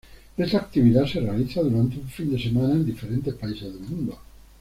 Esta 0.35 0.57
actividad 0.57 1.05
se 1.05 1.19
realiza 1.19 1.61
durante 1.61 1.97
un 1.99 2.07
fin 2.09 2.31
de 2.33 2.41
semana 2.41 2.73
en 2.73 2.83
diferentes 2.83 3.35
países 3.35 3.71
del 3.71 3.87
mundo. 3.87 4.17